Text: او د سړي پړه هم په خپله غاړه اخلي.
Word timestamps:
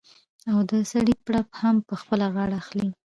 او 0.49 0.57
د 0.69 0.71
سړي 0.91 1.15
پړه 1.25 1.41
هم 1.61 1.75
په 1.87 1.93
خپله 2.01 2.25
غاړه 2.35 2.55
اخلي. 2.61 2.89